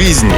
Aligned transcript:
жизни. 0.00 0.32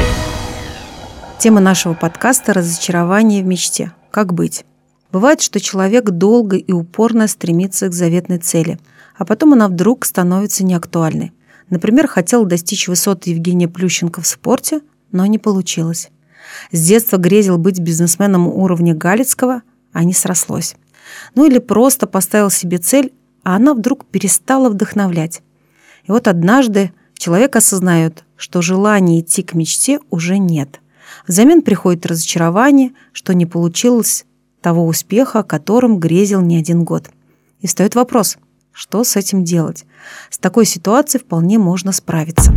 Тема 1.39 1.61
нашего 1.61 1.95
подкаста– 1.95 2.53
разочарование 2.55 3.45
в 3.45 3.47
мечте. 3.47 3.93
Как 4.11 4.35
быть? 4.35 4.65
Бывает, 5.13 5.41
что 5.41 5.61
человек 5.61 6.11
долго 6.11 6.57
и 6.57 6.73
упорно 6.73 7.29
стремится 7.29 7.87
к 7.87 7.93
заветной 7.93 8.39
цели, 8.39 8.81
а 9.17 9.25
потом 9.25 9.53
она 9.53 9.69
вдруг 9.69 10.05
становится 10.05 10.65
неактуальной. 10.65 11.33
Например, 11.71 12.09
хотел 12.09 12.45
достичь 12.45 12.89
высот 12.89 13.29
Евгения 13.29 13.69
Плющенко 13.69 14.21
в 14.21 14.27
спорте, 14.27 14.81
но 15.13 15.27
не 15.27 15.39
получилось. 15.39 16.11
С 16.73 16.85
детства 16.85 17.19
грезил 17.19 17.57
быть 17.57 17.79
бизнесменом 17.79 18.49
уровня 18.49 18.95
Галицкого, 18.97 19.63
а 19.93 20.03
не 20.03 20.13
срослось. 20.13 20.75
Ну 21.37 21.47
или 21.47 21.61
просто 21.61 22.09
поставил 22.09 22.51
себе 22.51 22.79
цель, 22.79 23.13
а 23.45 23.55
она 23.55 23.75
вдруг 23.75 24.07
перестала 24.07 24.69
вдохновлять. 24.71 25.41
И 26.09 26.11
вот 26.11 26.27
однажды 26.27 26.93
человек 27.15 27.55
осознает, 27.55 28.25
что 28.43 28.61
желания 28.61 29.21
идти 29.21 29.45
к 29.45 29.55
мечте 29.55 30.01
уже 30.11 30.37
нет. 30.37 30.81
Взамен 31.29 31.63
приходит 31.63 32.07
разочарование, 32.07 32.91
что 33.13 33.35
не 33.35 33.47
получилось 33.47 34.25
того 34.61 34.85
успеха, 34.85 35.39
о 35.39 35.45
котором 35.45 36.01
грезил 36.01 36.41
не 36.41 36.59
один 36.59 36.83
год. 36.83 37.09
И 37.61 37.69
встает 37.69 37.95
вопрос, 37.95 38.39
что 38.73 39.05
с 39.05 39.15
этим 39.15 39.45
делать? 39.45 39.85
С 40.29 40.39
такой 40.39 40.67
ситуацией 40.67 41.23
вполне 41.23 41.61
можно 41.61 41.93
справиться. 41.93 42.53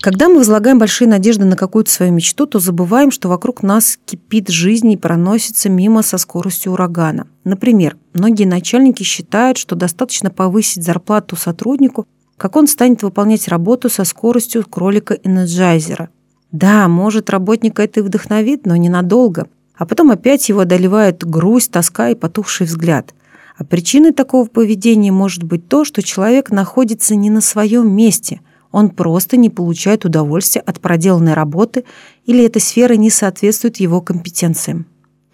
Когда 0.00 0.28
мы 0.28 0.38
возлагаем 0.38 0.80
большие 0.80 1.06
надежды 1.06 1.44
на 1.44 1.56
какую-то 1.56 1.90
свою 1.92 2.12
мечту, 2.12 2.46
то 2.46 2.58
забываем, 2.58 3.12
что 3.12 3.28
вокруг 3.28 3.62
нас 3.62 3.96
кипит 4.04 4.48
жизнь 4.48 4.90
и 4.90 4.96
проносится 4.96 5.68
мимо 5.68 6.02
со 6.02 6.18
скоростью 6.18 6.72
урагана. 6.72 7.28
Например, 7.44 7.96
многие 8.12 8.44
начальники 8.44 9.04
считают, 9.04 9.56
что 9.56 9.76
достаточно 9.76 10.30
повысить 10.30 10.82
зарплату 10.82 11.36
сотруднику, 11.36 12.06
как 12.36 12.56
он 12.56 12.66
станет 12.66 13.02
выполнять 13.02 13.48
работу 13.48 13.88
со 13.88 14.04
скоростью 14.04 14.64
кролика-энерджайзера. 14.68 16.10
Да, 16.52 16.88
может, 16.88 17.30
работника 17.30 17.82
это 17.82 18.00
и 18.00 18.02
вдохновит, 18.02 18.66
но 18.66 18.76
ненадолго. 18.76 19.48
А 19.76 19.84
потом 19.86 20.10
опять 20.10 20.48
его 20.48 20.60
одолевает 20.60 21.24
грусть, 21.24 21.70
тоска 21.70 22.10
и 22.10 22.14
потухший 22.14 22.66
взгляд. 22.66 23.14
А 23.56 23.64
причиной 23.64 24.12
такого 24.12 24.46
поведения 24.46 25.12
может 25.12 25.42
быть 25.42 25.68
то, 25.68 25.84
что 25.84 26.02
человек 26.02 26.50
находится 26.50 27.14
не 27.14 27.30
на 27.30 27.40
своем 27.40 27.94
месте– 27.94 28.40
он 28.76 28.90
просто 28.90 29.38
не 29.38 29.48
получает 29.48 30.04
удовольствия 30.04 30.60
от 30.60 30.82
проделанной 30.82 31.32
работы 31.32 31.84
или 32.26 32.44
эта 32.44 32.60
сфера 32.60 32.92
не 32.92 33.08
соответствует 33.08 33.78
его 33.78 34.02
компетенциям. 34.02 34.84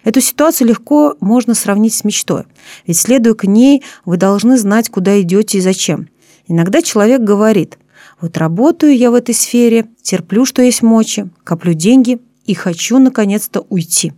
Эту 0.05 0.21
ситуацию 0.21 0.69
легко 0.69 1.17
можно 1.19 1.55
сравнить 1.55 1.93
с 1.93 2.05
мечтой, 2.05 2.45
ведь 2.87 3.01
следуя 3.01 3.35
к 3.35 3.45
ней, 3.45 3.83
вы 4.05 4.17
должны 4.17 4.57
знать, 4.57 4.91
куда 4.91 5.21
идете 5.21 5.59
и 5.59 5.61
зачем. 5.61 6.09
Иногда 6.53 6.83
человек 6.83 7.23
говорит, 7.23 7.79
вот 8.21 8.37
работаю 8.37 8.95
я 8.95 9.11
в 9.11 9.15
этой 9.15 9.35
сфере, 9.35 9.87
терплю, 10.03 10.45
что 10.45 10.61
есть 10.61 10.83
мочи, 10.83 11.31
коплю 11.45 11.73
деньги 11.73 12.21
и 12.45 12.53
хочу 12.53 12.99
наконец-то 12.99 13.65
уйти. 13.71 14.13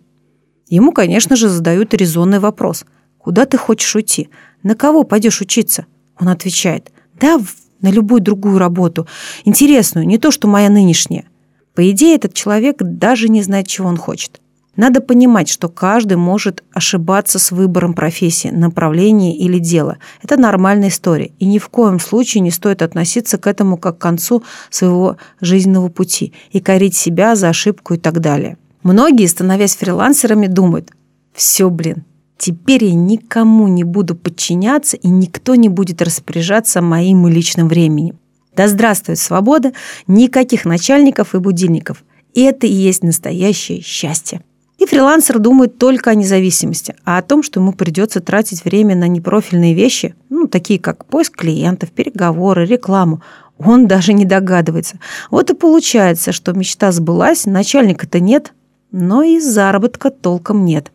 Ему, 0.66 0.90
конечно 0.90 1.36
же, 1.36 1.48
задают 1.48 1.94
резонный 1.94 2.40
вопрос. 2.40 2.86
Куда 3.18 3.46
ты 3.46 3.56
хочешь 3.56 3.94
уйти? 3.94 4.30
На 4.64 4.74
кого 4.74 5.04
пойдешь 5.04 5.40
учиться? 5.40 5.86
Он 6.18 6.28
отвечает, 6.28 6.90
да 7.20 7.40
на 7.80 7.92
любую 7.92 8.20
другую 8.20 8.58
работу, 8.58 9.06
интересную, 9.44 10.04
не 10.04 10.18
то, 10.18 10.32
что 10.32 10.48
моя 10.48 10.70
нынешняя. 10.70 11.26
По 11.72 11.88
идее, 11.88 12.16
этот 12.16 12.34
человек 12.34 12.78
даже 12.80 13.28
не 13.28 13.42
знает, 13.42 13.68
чего 13.68 13.88
он 13.88 13.96
хочет. 13.96 14.40
Надо 14.76 15.00
понимать, 15.00 15.48
что 15.48 15.68
каждый 15.68 16.16
может 16.16 16.64
ошибаться 16.72 17.38
с 17.38 17.52
выбором 17.52 17.94
профессии, 17.94 18.48
направления 18.48 19.36
или 19.36 19.58
дела. 19.58 19.98
Это 20.22 20.36
нормальная 20.36 20.88
история, 20.88 21.30
и 21.38 21.46
ни 21.46 21.58
в 21.58 21.68
коем 21.68 22.00
случае 22.00 22.40
не 22.40 22.50
стоит 22.50 22.82
относиться 22.82 23.38
к 23.38 23.46
этому 23.46 23.76
как 23.76 23.98
к 23.98 24.00
концу 24.00 24.42
своего 24.70 25.16
жизненного 25.40 25.88
пути 25.88 26.32
и 26.50 26.60
корить 26.60 26.96
себя 26.96 27.36
за 27.36 27.48
ошибку 27.48 27.94
и 27.94 27.98
так 27.98 28.20
далее. 28.20 28.58
Многие, 28.82 29.26
становясь 29.26 29.76
фрилансерами, 29.76 30.46
думают, 30.46 30.90
все, 31.32 31.70
блин, 31.70 32.04
Теперь 32.36 32.84
я 32.84 32.94
никому 32.94 33.68
не 33.68 33.84
буду 33.84 34.16
подчиняться, 34.16 34.96
и 34.96 35.08
никто 35.08 35.54
не 35.54 35.68
будет 35.68 36.02
распоряжаться 36.02 36.82
моим 36.82 37.26
личным 37.28 37.68
временем. 37.68 38.18
Да 38.56 38.68
здравствует 38.68 39.18
свобода, 39.18 39.72
никаких 40.06 40.64
начальников 40.64 41.34
и 41.34 41.38
будильников. 41.38 42.04
Это 42.34 42.66
и 42.66 42.72
есть 42.72 43.02
настоящее 43.02 43.80
счастье. 43.80 44.42
И 44.84 44.86
фрилансер 44.86 45.38
думает 45.38 45.78
только 45.78 46.10
о 46.10 46.14
независимости, 46.14 46.94
а 47.06 47.16
о 47.16 47.22
том, 47.22 47.42
что 47.42 47.58
ему 47.58 47.72
придется 47.72 48.20
тратить 48.20 48.66
время 48.66 48.94
на 48.94 49.08
непрофильные 49.08 49.72
вещи, 49.72 50.14
ну, 50.28 50.46
такие 50.46 50.78
как 50.78 51.06
поиск 51.06 51.36
клиентов, 51.36 51.90
переговоры, 51.90 52.66
рекламу, 52.66 53.22
он 53.56 53.86
даже 53.88 54.12
не 54.12 54.26
догадывается. 54.26 54.98
Вот 55.30 55.48
и 55.48 55.54
получается, 55.54 56.32
что 56.32 56.52
мечта 56.52 56.92
сбылась, 56.92 57.46
начальника-то 57.46 58.20
нет, 58.20 58.52
но 58.92 59.22
и 59.22 59.40
заработка 59.40 60.10
толком 60.10 60.66
нет 60.66 60.92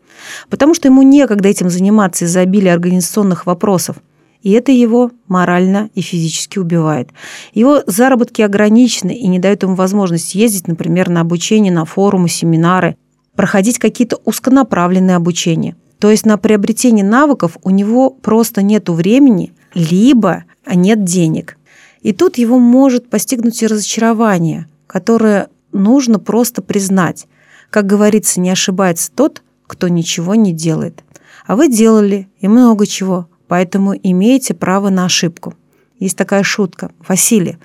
потому 0.48 0.74
что 0.74 0.88
ему 0.88 1.02
некогда 1.02 1.48
этим 1.48 1.70
заниматься 1.70 2.24
из-за 2.24 2.40
обилия 2.40 2.72
организационных 2.72 3.46
вопросов. 3.46 3.96
И 4.42 4.52
это 4.52 4.72
его 4.72 5.10
морально 5.28 5.90
и 5.94 6.00
физически 6.00 6.58
убивает. 6.58 7.10
Его 7.52 7.82
заработки 7.86 8.40
ограничены 8.42 9.12
и 9.12 9.26
не 9.28 9.38
дают 9.38 9.62
ему 9.62 9.74
возможность 9.74 10.34
ездить, 10.34 10.66
например, 10.66 11.10
на 11.10 11.20
обучение, 11.20 11.72
на 11.72 11.84
форумы, 11.84 12.28
семинары, 12.28 12.96
проходить 13.34 13.78
какие-то 13.78 14.20
узконаправленные 14.24 15.16
обучения. 15.16 15.76
То 15.98 16.10
есть 16.10 16.24
на 16.24 16.38
приобретение 16.38 17.04
навыков 17.04 17.58
у 17.62 17.70
него 17.70 18.10
просто 18.10 18.62
нет 18.62 18.88
времени, 18.88 19.52
либо 19.74 20.44
нет 20.66 21.04
денег. 21.04 21.58
И 22.00 22.12
тут 22.12 22.38
его 22.38 22.58
может 22.58 23.10
постигнуть 23.10 23.62
и 23.62 23.66
разочарование, 23.66 24.66
которое 24.86 25.48
нужно 25.72 26.18
просто 26.18 26.62
признать. 26.62 27.26
Как 27.68 27.86
говорится, 27.86 28.40
не 28.40 28.50
ошибается 28.50 29.12
тот, 29.12 29.42
кто 29.66 29.88
ничего 29.88 30.34
не 30.34 30.52
делает. 30.52 31.04
А 31.46 31.56
вы 31.56 31.68
делали 31.68 32.28
и 32.40 32.48
много 32.48 32.86
чего, 32.86 33.28
поэтому 33.46 33.94
имеете 33.94 34.54
право 34.54 34.88
на 34.88 35.04
ошибку. 35.04 35.54
Есть 35.98 36.16
такая 36.16 36.42
шутка. 36.42 36.90
Василий, 37.06 37.58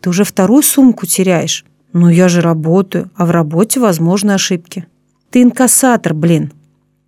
ты 0.00 0.10
уже 0.10 0.24
вторую 0.24 0.62
сумку 0.62 1.06
теряешь. 1.06 1.64
Ну, 1.92 2.08
я 2.08 2.28
же 2.28 2.40
работаю, 2.40 3.10
а 3.16 3.26
в 3.26 3.30
работе 3.32 3.80
возможны 3.80 4.30
ошибки. 4.30 4.86
Ты 5.30 5.42
инкассатор, 5.42 6.12
блин. 6.12 6.52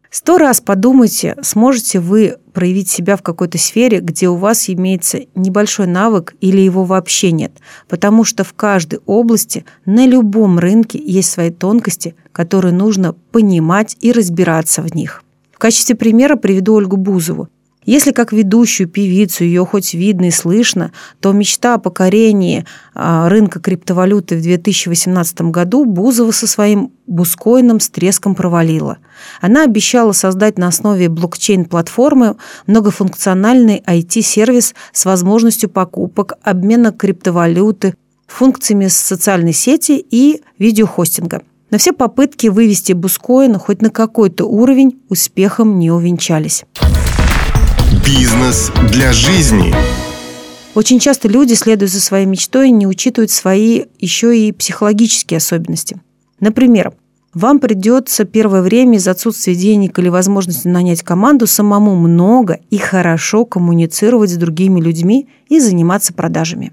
Сто 0.09 0.38
раз 0.38 0.60
подумайте, 0.60 1.34
сможете 1.43 1.99
вы 1.99 2.37
проявить 2.53 2.88
себя 2.88 3.16
в 3.16 3.22
какой-то 3.22 3.59
сфере, 3.59 3.99
где 3.99 4.28
у 4.28 4.37
вас 4.37 4.71
имеется 4.71 5.21
небольшой 5.34 5.88
навык 5.88 6.34
или 6.41 6.61
его 6.61 6.84
вообще 6.84 7.32
нет. 7.32 7.53
Потому 7.88 8.22
что 8.22 8.44
в 8.44 8.53
каждой 8.53 9.00
области, 9.06 9.65
на 9.87 10.06
любом 10.06 10.61
рынке 10.61 11.03
есть 11.05 11.31
свои 11.31 11.50
тонкости, 11.50 12.15
которые 12.31 12.72
нужно 12.72 13.15
понимать 13.32 13.97
и 14.00 14.12
разбираться 14.12 14.82
в 14.82 14.94
них. 14.94 15.25
В 15.50 15.59
качестве 15.59 15.97
примера 15.97 16.37
приведу 16.37 16.75
Ольгу 16.75 16.97
Бузову. 16.97 17.49
Если 17.84 18.12
как 18.12 18.32
ведущую 18.32 18.88
певицу 18.88 19.44
ее 19.44 19.66
хоть 19.66 19.94
видно 19.94 20.26
и 20.26 20.31
слышно, 20.31 20.93
то 21.20 21.32
мечта 21.32 21.75
о 21.75 21.78
покорении 21.78 22.65
а, 22.94 23.28
рынка 23.28 23.59
криптовалюты 23.59 24.37
в 24.37 24.43
2018 24.43 25.43
году 25.43 25.84
Бузова 25.84 26.31
со 26.31 26.47
своим 26.47 26.93
бускоином 27.09 27.81
с 27.81 27.88
треском 27.88 28.37
провалила. 28.37 28.98
Она 29.41 29.65
обещала 29.65 30.12
создать 30.12 30.59
на 30.59 30.69
основе 30.69 31.09
блокчейн-платформы 31.09 32.37
многофункциональный 32.66 33.82
IT-сервис 33.84 34.75
с 34.93 35.04
возможностью 35.04 35.69
покупок, 35.69 36.34
обмена 36.43 36.93
криптовалюты, 36.93 37.94
функциями 38.28 38.87
социальной 38.87 39.53
сети 39.53 40.04
и 40.10 40.43
видеохостинга. 40.59 41.43
Но 41.70 41.78
все 41.78 41.93
попытки 41.93 42.47
вывести 42.49 42.93
бускоин 42.93 43.58
хоть 43.58 43.82
на 43.82 43.90
какой-то 43.90 44.44
уровень 44.44 45.00
успехом 45.08 45.79
не 45.79 45.90
увенчались. 45.90 46.64
Бизнес 48.04 48.72
для 48.90 49.12
жизни. 49.12 49.72
Очень 50.75 50.99
часто 50.99 51.28
люди, 51.28 51.54
следуя 51.54 51.88
за 51.88 52.00
своей 52.00 52.26
мечтой, 52.26 52.70
не 52.70 52.87
учитывают 52.87 53.31
свои 53.31 53.84
еще 53.99 54.37
и 54.37 54.50
психологические 54.50 55.38
особенности. 55.38 56.00
Например, 56.40 56.93
вам 57.32 57.60
придется 57.60 58.25
первое 58.25 58.60
время 58.62 58.99
из 58.99 59.06
отсутствия 59.06 59.54
денег 59.54 59.99
или 60.00 60.08
возможности 60.08 60.66
нанять 60.66 61.02
команду 61.02 61.46
самому 61.46 61.94
много 61.94 62.58
и 62.70 62.78
хорошо 62.78 63.44
коммуницировать 63.44 64.31
с 64.31 64.37
другими 64.37 64.81
людьми 64.81 65.28
и 65.48 65.60
заниматься 65.60 66.12
продажами. 66.12 66.72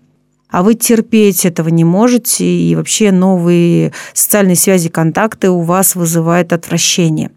А 0.50 0.64
вы 0.64 0.74
терпеть 0.74 1.46
этого 1.46 1.70
не 1.70 1.84
можете, 1.84 2.44
и 2.44 2.76
вообще 2.76 3.12
новые 3.12 3.94
социальные 4.14 4.56
связи, 4.56 4.90
контакты 4.90 5.52
у 5.52 5.62
вас 5.62 5.94
вызывают 5.96 6.54
отвращение. 6.54 7.30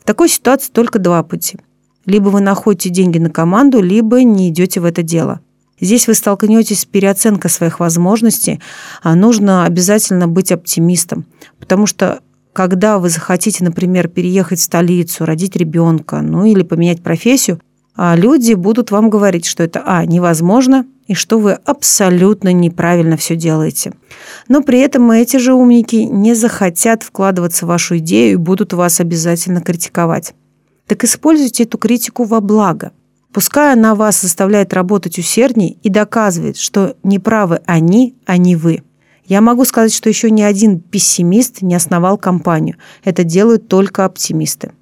В 0.00 0.04
такой 0.04 0.28
ситуации 0.28 0.70
только 0.70 0.98
два 0.98 1.22
пути– 1.22 1.56
либо 2.08 2.30
вы 2.30 2.40
находите 2.40 2.88
деньги 2.88 3.18
на 3.18 3.30
команду, 3.30 3.80
либо 3.80 4.22
не 4.24 4.48
идете 4.48 4.80
в 4.80 4.84
это 4.86 5.02
дело. 5.02 5.40
Здесь 5.78 6.08
вы 6.08 6.14
столкнетесь 6.14 6.80
с 6.80 6.84
переоценкой 6.84 7.50
своих 7.50 7.78
возможностей, 7.78 8.60
а 9.02 9.14
нужно 9.14 9.64
обязательно 9.64 10.26
быть 10.26 10.50
оптимистом, 10.50 11.26
потому 11.60 11.86
что 11.86 12.20
когда 12.52 12.98
вы 12.98 13.10
захотите, 13.10 13.62
например, 13.62 14.08
переехать 14.08 14.58
в 14.58 14.64
столицу, 14.64 15.24
родить 15.26 15.54
ребенка, 15.54 16.22
ну 16.22 16.44
или 16.44 16.62
поменять 16.62 17.02
профессию, 17.02 17.60
а 17.94 18.16
люди 18.16 18.54
будут 18.54 18.90
вам 18.90 19.10
говорить, 19.10 19.44
что 19.44 19.62
это, 19.62 19.82
а, 19.84 20.04
невозможно, 20.06 20.86
и 21.06 21.14
что 21.14 21.38
вы 21.38 21.52
абсолютно 21.52 22.52
неправильно 22.52 23.16
все 23.16 23.36
делаете. 23.36 23.92
Но 24.48 24.62
при 24.62 24.80
этом 24.80 25.10
эти 25.10 25.36
же 25.36 25.52
умники 25.52 25.96
не 25.96 26.34
захотят 26.34 27.02
вкладываться 27.02 27.64
в 27.64 27.68
вашу 27.68 27.98
идею 27.98 28.32
и 28.32 28.36
будут 28.36 28.72
вас 28.72 28.98
обязательно 29.00 29.60
критиковать. 29.60 30.34
Так 30.88 31.04
используйте 31.04 31.64
эту 31.64 31.78
критику 31.78 32.24
во 32.24 32.40
благо. 32.40 32.92
Пускай 33.32 33.74
она 33.74 33.94
вас 33.94 34.22
заставляет 34.22 34.72
работать 34.72 35.18
усерднее 35.18 35.76
и 35.82 35.90
доказывает, 35.90 36.56
что 36.56 36.96
неправы 37.02 37.60
они, 37.66 38.16
а 38.24 38.38
не 38.38 38.56
вы. 38.56 38.82
Я 39.26 39.42
могу 39.42 39.66
сказать, 39.66 39.92
что 39.92 40.08
еще 40.08 40.30
ни 40.30 40.40
один 40.40 40.80
пессимист 40.80 41.60
не 41.60 41.74
основал 41.74 42.16
компанию. 42.16 42.76
Это 43.04 43.22
делают 43.22 43.68
только 43.68 44.06
оптимисты. 44.06 44.72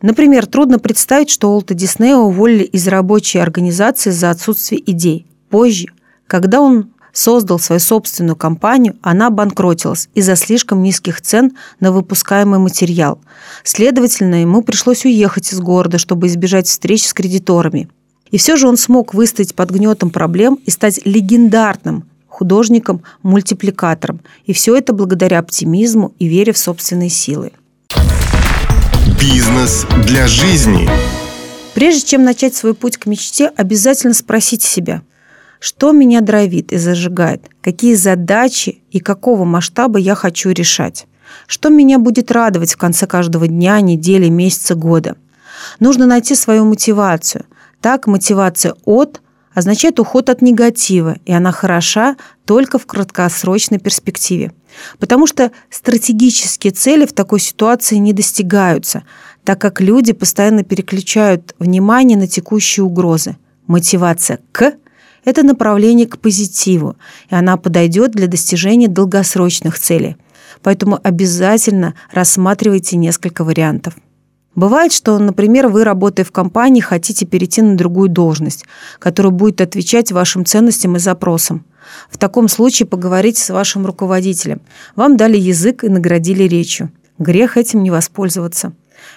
Например, 0.00 0.46
трудно 0.46 0.78
представить, 0.78 1.30
что 1.30 1.50
Уолта 1.50 1.74
Диснея 1.74 2.16
уволили 2.16 2.62
из 2.62 2.86
рабочей 2.86 3.40
организации 3.40 4.10
за 4.10 4.30
отсутствие 4.30 4.88
идей. 4.88 5.26
Позже, 5.50 5.88
когда 6.28 6.60
он 6.60 6.92
создал 7.16 7.58
свою 7.58 7.80
собственную 7.80 8.36
компанию, 8.36 8.96
она 9.00 9.30
банкротилась 9.30 10.08
из-за 10.14 10.36
слишком 10.36 10.82
низких 10.82 11.20
цен 11.22 11.52
на 11.80 11.90
выпускаемый 11.90 12.58
материал. 12.58 13.18
Следовательно, 13.64 14.42
ему 14.42 14.62
пришлось 14.62 15.04
уехать 15.04 15.52
из 15.52 15.60
города, 15.60 15.98
чтобы 15.98 16.26
избежать 16.26 16.68
встреч 16.68 17.06
с 17.06 17.14
кредиторами. 17.14 17.88
И 18.30 18.38
все 18.38 18.56
же 18.56 18.68
он 18.68 18.76
смог 18.76 19.14
выстоять 19.14 19.54
под 19.54 19.70
гнетом 19.70 20.10
проблем 20.10 20.58
и 20.66 20.70
стать 20.70 21.00
легендарным 21.04 22.04
художником-мультипликатором. 22.28 24.20
И 24.44 24.52
все 24.52 24.76
это 24.76 24.92
благодаря 24.92 25.38
оптимизму 25.38 26.12
и 26.18 26.26
вере 26.26 26.52
в 26.52 26.58
собственные 26.58 27.08
силы. 27.08 27.52
Бизнес 29.18 29.86
для 30.06 30.26
жизни. 30.26 30.88
Прежде 31.72 32.06
чем 32.06 32.24
начать 32.24 32.54
свой 32.54 32.74
путь 32.74 32.98
к 32.98 33.06
мечте, 33.06 33.50
обязательно 33.56 34.12
спросите 34.12 34.66
себя, 34.66 35.02
что 35.60 35.92
меня 35.92 36.20
дровит 36.20 36.72
и 36.72 36.76
зажигает, 36.76 37.48
какие 37.62 37.94
задачи 37.94 38.82
и 38.90 39.00
какого 39.00 39.44
масштаба 39.44 39.98
я 39.98 40.14
хочу 40.14 40.50
решать, 40.50 41.06
что 41.46 41.68
меня 41.68 41.98
будет 41.98 42.30
радовать 42.30 42.74
в 42.74 42.76
конце 42.76 43.06
каждого 43.06 43.48
дня, 43.48 43.80
недели, 43.80 44.28
месяца, 44.28 44.74
года. 44.74 45.16
Нужно 45.80 46.06
найти 46.06 46.34
свою 46.34 46.64
мотивацию. 46.64 47.46
Так, 47.80 48.06
мотивация 48.06 48.74
от 48.84 49.20
означает 49.54 49.98
уход 49.98 50.28
от 50.28 50.42
негатива, 50.42 51.16
и 51.24 51.32
она 51.32 51.50
хороша 51.50 52.16
только 52.44 52.78
в 52.78 52.86
краткосрочной 52.86 53.78
перспективе. 53.78 54.52
Потому 54.98 55.26
что 55.26 55.50
стратегические 55.70 56.72
цели 56.72 57.06
в 57.06 57.14
такой 57.14 57.40
ситуации 57.40 57.96
не 57.96 58.12
достигаются, 58.12 59.04
так 59.44 59.58
как 59.58 59.80
люди 59.80 60.12
постоянно 60.12 60.62
переключают 60.62 61.54
внимание 61.58 62.18
на 62.18 62.26
текущие 62.26 62.84
угрозы. 62.84 63.38
Мотивация 63.66 64.40
«к»– 64.52 64.74
это 65.26 65.42
направление 65.42 66.06
к 66.06 66.18
позитиву, 66.18 66.96
и 67.28 67.34
она 67.34 67.56
подойдет 67.56 68.12
для 68.12 68.28
достижения 68.28 68.88
долгосрочных 68.88 69.78
целей. 69.78 70.16
Поэтому 70.62 70.98
обязательно 71.02 71.94
рассматривайте 72.12 72.96
несколько 72.96 73.44
вариантов. 73.44 73.94
Бывает, 74.54 74.92
что, 74.92 75.18
например, 75.18 75.66
вы, 75.66 75.84
работая 75.84 76.24
в 76.24 76.30
компании, 76.30 76.80
хотите 76.80 77.26
перейти 77.26 77.60
на 77.60 77.76
другую 77.76 78.08
должность, 78.08 78.64
которая 79.00 79.32
будет 79.32 79.60
отвечать 79.60 80.12
вашим 80.12 80.46
ценностям 80.46 80.96
и 80.96 81.00
запросам. 81.00 81.66
В 82.08 82.18
таком 82.18 82.48
случае 82.48 82.86
поговорите 82.86 83.42
с 83.42 83.50
вашим 83.50 83.84
руководителем. 83.84 84.62
Вам 84.94 85.16
дали 85.16 85.36
язык 85.36 85.82
и 85.84 85.88
наградили 85.88 86.44
речью. 86.44 86.90
Грех 87.18 87.56
этим 87.56 87.82
не 87.82 87.90
воспользоваться. 87.90 88.72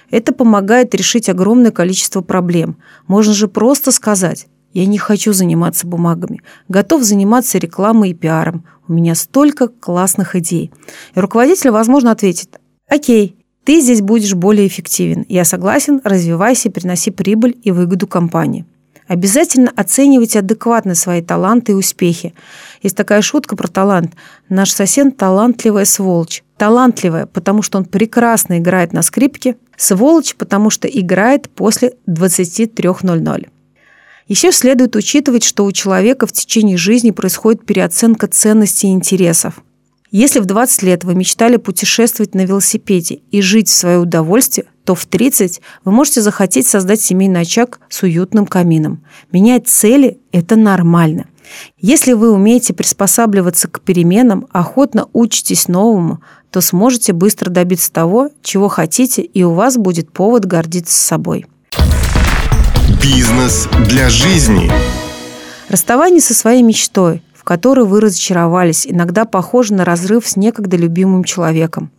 Это 0.09 0.33
помогает 0.33 0.93
решить 0.95 1.29
огромное 1.29 1.71
количество 1.71 2.21
проблем. 2.21 2.77
Можно 3.07 3.33
же 3.33 3.47
просто 3.47 3.91
сказать 3.91 4.47
«Я 4.73 4.85
не 4.85 4.97
хочу 4.97 5.33
заниматься 5.33 5.87
бумагами. 5.87 6.41
Готов 6.67 7.03
заниматься 7.03 7.57
рекламой 7.57 8.11
и 8.11 8.13
пиаром. 8.13 8.65
У 8.87 8.93
меня 8.93 9.15
столько 9.15 9.67
классных 9.67 10.35
идей». 10.35 10.71
И 11.15 11.19
руководитель, 11.19 11.71
возможно, 11.71 12.11
ответит 12.11 12.59
«Окей, 12.87 13.35
ты 13.63 13.81
здесь 13.81 14.01
будешь 14.01 14.33
более 14.33 14.67
эффективен. 14.67 15.25
Я 15.29 15.45
согласен, 15.45 16.01
развивайся, 16.03 16.71
приноси 16.71 17.11
прибыль 17.11 17.55
и 17.63 17.71
выгоду 17.71 18.07
компании. 18.07 18.65
Обязательно 19.07 19.71
оценивайте 19.75 20.39
адекватно 20.39 20.93
свои 20.93 21.21
таланты 21.23 21.71
и 21.71 21.75
успехи. 21.75 22.35
Есть 22.83 22.95
такая 22.95 23.23
шутка 23.23 23.55
про 23.55 23.67
талант. 23.67 24.13
Наш 24.49 24.71
сосед– 24.71 25.17
талантливая 25.17 25.85
сволочь. 25.85 26.43
Талантливая, 26.57 27.25
потому 27.25 27.63
что 27.63 27.79
он 27.79 27.85
прекрасно 27.85 28.59
играет 28.59 28.93
на 28.93 29.01
скрипке. 29.01 29.55
Сволочь, 29.77 30.35
потому 30.35 30.69
что 30.69 30.87
играет 30.87 31.49
после 31.49 31.93
23.00. 32.07 33.49
Еще 34.29 34.51
следует 34.51 34.95
учитывать, 34.95 35.43
что 35.43 35.65
у 35.65 35.71
человека 35.71 36.27
в 36.27 36.31
течение 36.31 36.77
жизни 36.77 37.09
происходит 37.09 37.65
переоценка 37.65 38.27
ценностей 38.27 38.87
и 38.87 38.91
интересов. 38.91 39.63
Если 40.11 40.39
в 40.39 40.45
20 40.45 40.83
лет 40.83 41.03
вы 41.03 41.15
мечтали 41.15 41.57
путешествовать 41.57 42.35
на 42.35 42.45
велосипеде 42.45 43.21
и 43.31 43.41
жить 43.41 43.69
в 43.69 43.75
свое 43.75 43.97
удовольствие, 43.97 44.67
то 44.85 44.93
в 44.93 45.07
30 45.07 45.61
вы 45.83 45.91
можете 45.91 46.21
захотеть 46.21 46.67
создать 46.67 47.01
семейный 47.01 47.41
очаг 47.41 47.79
с 47.89 48.03
уютным 48.03 48.45
камином. 48.45 49.03
Менять 49.31 49.67
цели– 49.67 50.19
это 50.31 50.55
нормально. 50.55 51.25
Если 51.79 52.13
вы 52.13 52.31
умеете 52.31 52.75
приспосабливаться 52.75 53.67
к 53.67 53.81
переменам, 53.81 54.45
охотно 54.51 55.09
учитесь 55.11 55.67
новому, 55.67 56.21
то 56.51 56.61
сможете 56.61 57.13
быстро 57.13 57.49
добиться 57.49 57.91
того, 57.91 58.29
чего 58.43 58.67
хотите, 58.67 59.23
и 59.23 59.43
у 59.43 59.53
вас 59.53 59.77
будет 59.77 60.11
повод 60.11 60.45
гордиться 60.45 60.95
собой. 60.95 61.47
Бизнес 63.01 63.67
для 63.87 64.09
жизни. 64.09 64.71
Расставание 65.69 66.21
со 66.21 66.33
своей 66.33 66.63
мечтой– 66.63 67.23
которой 67.49 67.83
вы 67.83 67.99
разочаровались, 67.99 68.85
иногда 68.85 69.25
похоже 69.25 69.73
на 69.73 69.83
разрыв 69.83 70.27
с 70.27 70.35
некогда 70.35 70.77
любимым 70.77 71.23
человеком. 71.23 71.89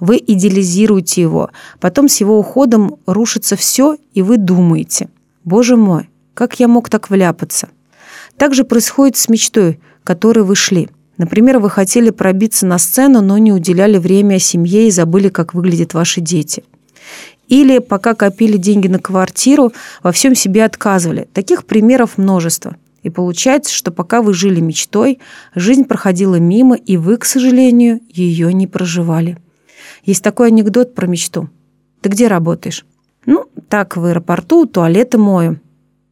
Вы 0.00 0.16
идеализируете 0.16 1.20
его, 1.20 1.50
потом 1.78 2.08
с 2.08 2.18
его 2.18 2.36
уходом 2.36 2.96
рушится 3.06 3.54
все, 3.54 3.96
и 4.12 4.22
вы 4.22 4.38
думаете, 4.38 5.08
«Боже 5.44 5.76
мой, 5.76 6.10
как 6.34 6.58
я 6.58 6.66
мог 6.66 6.90
так 6.90 7.10
вляпаться?» 7.10 7.68
Так 8.36 8.54
же 8.54 8.64
происходит 8.64 9.16
с 9.16 9.28
мечтой, 9.28 9.78
которой 10.02 10.40
вы 10.40 10.56
шли. 10.56 10.88
Например, 11.16 11.60
вы 11.60 11.70
хотели 11.70 12.10
пробиться 12.10 12.66
на 12.66 12.78
сцену, 12.78 13.20
но 13.20 13.38
не 13.38 13.52
уделяли 13.52 13.98
время 13.98 14.40
семье 14.40 14.88
и 14.88 14.90
забыли, 14.90 15.28
как 15.28 15.54
выглядят 15.54 15.94
ваши 15.94 16.20
дети. 16.20 16.64
Или 17.48 17.78
пока 17.78 18.14
копили 18.14 18.56
деньги 18.56 18.88
на 18.88 18.98
квартиру, 18.98 19.72
во 20.02 20.12
всем 20.12 20.34
себе 20.34 20.64
отказывали. 20.64 21.28
Таких 21.32 21.64
примеров 21.64 22.18
множество. 22.18 22.76
И 23.02 23.10
получается, 23.10 23.72
что 23.72 23.90
пока 23.90 24.22
вы 24.22 24.34
жили 24.34 24.60
мечтой, 24.60 25.18
жизнь 25.54 25.84
проходила 25.84 26.36
мимо, 26.36 26.76
и 26.76 26.96
вы, 26.96 27.16
к 27.16 27.24
сожалению, 27.24 28.00
ее 28.08 28.52
не 28.52 28.66
проживали. 28.66 29.38
Есть 30.04 30.22
такой 30.22 30.48
анекдот 30.48 30.94
про 30.94 31.06
мечту. 31.06 31.48
Ты 32.00 32.10
где 32.10 32.28
работаешь? 32.28 32.84
Ну, 33.24 33.46
так, 33.68 33.96
в 33.96 34.04
аэропорту, 34.04 34.66
туалеты 34.66 35.18
мою. 35.18 35.60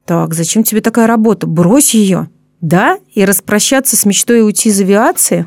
Так, 0.05 0.35
зачем 0.35 0.63
тебе 0.63 0.81
такая 0.81 1.07
работа? 1.07 1.47
Брось 1.47 1.95
ее. 1.95 2.31
Да? 2.61 2.99
И 3.15 3.25
распрощаться 3.25 3.97
с 3.97 4.07
мечтой 4.07 4.39
и 4.39 4.43
уйти 4.43 4.69
из 4.69 4.81
авиации? 4.81 5.47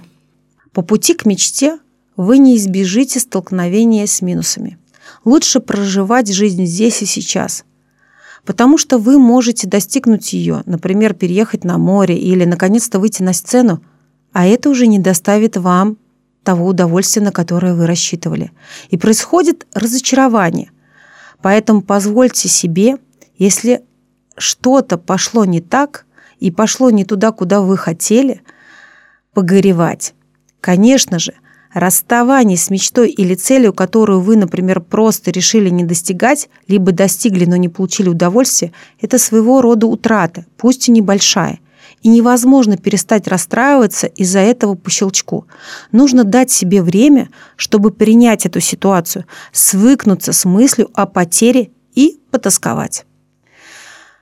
По 0.74 0.82
пути 0.82 1.14
к 1.14 1.26
мечте 1.26 1.80
вы 2.16 2.38
не 2.38 2.58
избежите 2.58 3.20
столкновения 3.20 4.06
с 4.06 4.22
минусами. 4.22 4.78
Лучше 5.26 5.60
проживать 5.60 6.32
жизнь 6.32 6.66
здесь 6.66 7.02
и 7.02 7.06
сейчас– 7.06 7.66
потому 8.46 8.78
что 8.78 8.98
вы 8.98 9.20
можете 9.20 9.68
достигнуть 9.68 10.34
ее, 10.34 10.64
например, 10.66 11.14
переехать 11.14 11.64
на 11.64 11.78
море 11.78 12.18
или 12.18 12.46
наконец-то 12.46 13.00
выйти 13.00 13.22
на 13.22 13.34
сцену, 13.34 13.84
а 14.34 14.46
это 14.46 14.70
уже 14.70 14.88
не 14.88 15.00
доставит 15.00 15.58
вам 15.58 15.98
того 16.44 16.68
удовольствия, 16.68 17.22
на 17.22 17.32
которое 17.32 17.74
вы 17.74 17.86
рассчитывали. 17.86 18.52
И 18.90 18.98
происходит 18.98 19.68
разочарование. 19.74 20.72
Поэтому 21.42 21.82
позвольте 21.82 22.48
себе, 22.50 22.98
если 23.38 23.84
что-то 24.38 24.98
пошло 24.98 25.46
не 25.46 25.62
так 25.62 26.06
и 26.40 26.52
пошло 26.52 26.90
не 26.90 27.06
туда, 27.06 27.32
куда 27.32 27.62
вы 27.62 27.78
хотели, 27.78 28.42
погоревать. 29.34 30.14
Конечно 30.62 31.20
же, 31.20 31.34
Расставание 31.74 32.58
с 32.58 32.72
мечтой 32.72 33.12
или 33.12 33.36
целью, 33.36 33.74
которую 33.74 34.22
вы, 34.22 34.36
например, 34.36 34.82
просто 34.82 35.30
решили 35.30 35.70
не 35.70 35.84
достигать, 35.84 36.50
либо 36.68 36.92
достигли, 36.92 37.46
но 37.46 37.58
не 37.58 37.70
получили 37.70 38.10
удовольствия, 38.10 38.72
это 39.00 39.20
своего 39.20 39.62
рода 39.62 39.86
утрата, 39.86 40.46
пусть 40.58 40.88
и 40.88 40.92
небольшая. 40.92 41.60
И 42.02 42.10
невозможно 42.10 42.78
перестать 42.78 43.28
расстраиваться 43.28 44.08
из-за 44.08 44.40
этого 44.40 44.74
по 44.76 44.90
щелчку. 44.90 45.46
Нужно 45.92 46.24
дать 46.24 46.50
себе 46.50 46.82
время, 46.82 47.30
чтобы 47.56 47.92
принять 47.92 48.46
эту 48.46 48.62
ситуацию, 48.62 49.26
свыкнуться 49.52 50.34
с 50.34 50.46
мыслью 50.46 50.90
о 50.94 51.06
потере 51.06 51.72
и 51.94 52.20
потасковать. 52.32 53.06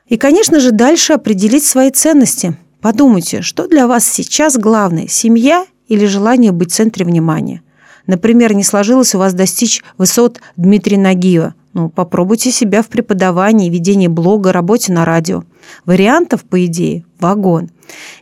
И, 0.08 0.18
конечно 0.18 0.60
же, 0.60 0.72
дальше 0.72 1.14
определить 1.14 1.66
свои 1.66 1.92
ценности. 1.92 2.58
Подумайте, 2.82 3.42
что 3.42 3.68
для 3.68 3.88
вас 3.88 4.06
сейчас 4.08 4.58
главное– 4.58 5.08
семья 5.10 5.66
или 5.88 6.06
желание 6.06 6.52
быть 6.52 6.72
в 6.72 6.76
центре 6.76 7.06
внимания. 7.06 7.62
Например, 8.06 8.54
не 8.54 8.64
сложилось 8.64 9.14
у 9.16 9.20
вас 9.20 9.34
достичь 9.34 9.84
высот 9.98 10.40
Дмитрия 10.56 10.98
Нагиева, 10.98 11.54
Ну, 11.74 11.90
попробуйте 11.90 12.52
себя 12.52 12.82
в 12.82 12.88
преподавании, 12.88 13.70
ведении 13.70 14.08
блога, 14.08 14.52
работе 14.52 14.92
на 14.94 15.06
радио. 15.06 15.44
Вариантов, 15.86 16.44
по 16.44 16.66
идее, 16.66 17.06
вагон. 17.20 17.70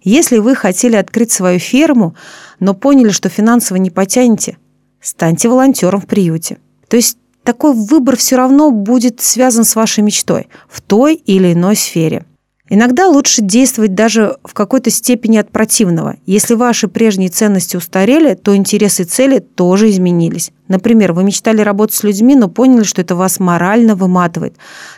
Если 0.03 0.39
вы 0.39 0.55
хотели 0.55 0.95
открыть 0.95 1.31
свою 1.31 1.60
ферму, 1.60 2.15
но 2.60 2.74
поняли, 2.74 3.10
что 3.10 3.29
финансово 3.29 3.77
не 3.77 3.91
потянете, 3.91 4.57
станьте 5.00 5.48
волонтером 5.48 6.01
в 6.01 6.07
приюте. 6.07 6.57
То 6.89 6.98
есть 6.98 7.17
такой 7.43 7.74
выбор 7.74 8.17
все 8.17 8.36
равно 8.36 8.72
будет 8.72 9.22
связан 9.22 9.63
с 9.63 9.75
вашей 9.75 10.03
мечтой 10.03 10.48
в 10.67 10.81
той 10.81 11.15
или 11.15 11.53
иной 11.53 11.75
сфере. 11.75 12.25
Иногда 12.67 13.07
лучше 13.07 13.43
действовать 13.43 13.93
даже 13.93 14.38
в 14.43 14.53
какой-то 14.53 14.89
степени 14.89 15.38
от 15.38 15.51
противного. 15.51 16.15
Если 16.25 16.55
ваши 16.55 16.88
прежние 16.88 17.29
ценности 17.29 17.77
устарели, 17.77 18.34
то 18.34 18.55
интересы 18.55 19.03
и 19.03 19.05
цели 19.05 19.39
тоже 19.39 19.91
изменились. 19.91 20.51
Например, 20.67 21.13
вы 21.13 21.24
мечтали 21.24 21.62
работать 21.62 21.95
с 21.95 22.03
людьми, 22.03 22.36
но 22.36 22.48
поняли, 22.48 22.84
что 22.84 23.01
это 23.01 23.15
вас 23.15 23.39
морально 23.39 23.95
выматывает. 23.95 24.55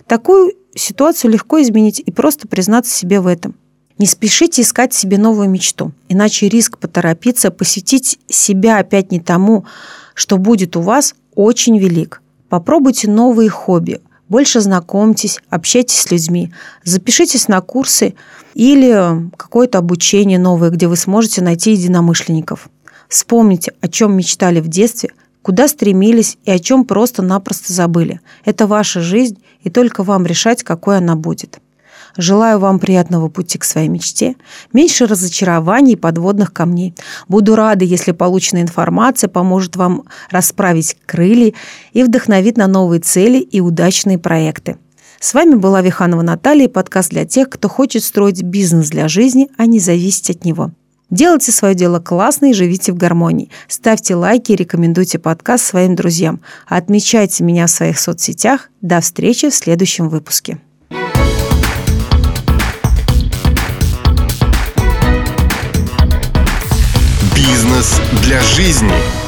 Такую 0.07 0.53
ситуацию 0.75 1.31
легко 1.31 1.61
изменить 1.61 1.99
и 1.99 2.09
просто 2.09 2.47
признаться 2.47 2.95
себе 2.95 3.19
в 3.19 3.27
этом. 3.27 3.55
Не 3.97 4.05
спешите 4.05 4.61
искать 4.61 4.93
себе 4.93 5.17
новую 5.17 5.49
мечту, 5.49 5.91
иначе 6.07 6.47
риск 6.47 6.77
поторопиться, 6.77 7.51
посвятить 7.51 8.19
себя 8.29 8.77
опять 8.77 9.11
не 9.11 9.19
тому, 9.19 9.65
что 10.13 10.37
будет 10.37 10.77
у 10.77 10.81
вас, 10.81 11.15
очень 11.35 11.77
велик. 11.79 12.21
Попробуйте 12.47 13.09
новые 13.09 13.49
хобби, 13.49 13.99
больше 14.29 14.59
знакомьтесь, 14.61 15.39
общайтесь 15.49 16.01
с 16.01 16.11
людьми, 16.11 16.51
запишитесь 16.83 17.47
на 17.47 17.61
курсы 17.61 18.15
или 18.53 19.29
какое-то 19.37 19.77
обучение 19.77 20.39
новое, 20.39 20.69
где 20.69 20.87
вы 20.87 20.95
сможете 20.95 21.41
найти 21.41 21.71
единомышленников. 21.73 22.69
Вспомните, 23.07 23.73
о 23.81 23.87
чем 23.87 24.17
мечтали 24.17 24.59
в 24.59 24.67
детстве, 24.67 25.11
куда 25.41 25.67
стремились 25.67 26.37
и 26.43 26.51
о 26.51 26.59
чем 26.59 26.83
просто-напросто 26.83 27.71
забыли. 27.71 28.19
Это 28.43 28.67
ваша 28.67 29.01
жизнь, 29.01 29.37
и 29.61 29.69
только 29.69 30.03
вам 30.03 30.25
решать, 30.25 30.63
какой 30.63 30.97
она 30.97 31.15
будет. 31.15 31.59
Желаю 32.17 32.59
вам 32.59 32.79
приятного 32.79 33.29
пути 33.29 33.59
к 33.59 33.63
своей 33.63 33.89
мечте, 33.89 34.35
меньше 34.73 35.05
разочарований 35.05 35.93
и 35.93 35.97
подводных 35.97 36.51
камней. 36.51 36.95
Буду 37.27 37.55
рада, 37.55 37.85
если 37.85 38.11
полученная 38.11 38.63
информация 38.63 39.29
поможет 39.29 39.75
вам 39.75 40.03
расправить 40.31 40.97
крылья 41.05 41.53
и 41.93 42.03
вдохновит 42.03 42.57
на 42.57 42.67
новые 42.67 42.99
цели 42.99 43.37
и 43.37 43.61
удачные 43.61 44.17
проекты. 44.17 44.77
С 45.19 45.33
вами 45.33 45.55
была 45.55 45.81
Виханова 45.81 46.21
Наталья, 46.21 46.67
подкаст 46.69 47.09
для 47.11 47.25
тех, 47.25 47.49
кто 47.49 47.69
хочет 47.69 48.03
строить 48.03 48.43
бизнес 48.43 48.89
для 48.89 49.07
жизни, 49.07 49.49
а 49.57 49.65
не 49.65 49.79
зависеть 49.79 50.29
от 50.29 50.45
него. 50.45 50.71
Делайте 51.09 51.51
свое 51.51 51.73
дело 51.73 51.99
классно 51.99 52.47
и 52.47 52.53
живите 52.53 52.91
в 52.91 52.97
гармонии. 52.97 53.49
Ставьте 53.67 54.15
лайки 54.15 54.51
и 54.51 54.55
рекомендуйте 54.55 55.19
подкаст 55.19 55.65
своим 55.65 55.95
друзьям. 55.95 56.41
Отмечайте 56.67 57.43
меня 57.43 57.67
в 57.67 57.71
своих 57.71 57.99
соцсетях. 57.99 58.69
До 58.81 58.99
встречи 58.99 59.49
в 59.49 59.55
следующем 59.55 60.09
выпуске. 60.09 60.59
Бизнес 67.77 68.01
для 68.23 68.41
жизни. 68.41 69.26